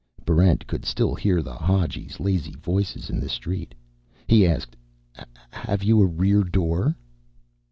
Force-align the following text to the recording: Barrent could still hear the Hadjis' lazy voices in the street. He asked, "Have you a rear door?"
Barrent 0.25 0.65
could 0.65 0.83
still 0.83 1.13
hear 1.13 1.43
the 1.43 1.53
Hadjis' 1.53 2.19
lazy 2.19 2.53
voices 2.55 3.11
in 3.11 3.19
the 3.19 3.29
street. 3.29 3.75
He 4.25 4.47
asked, 4.47 4.75
"Have 5.51 5.83
you 5.83 6.01
a 6.01 6.07
rear 6.07 6.43
door?" 6.43 6.95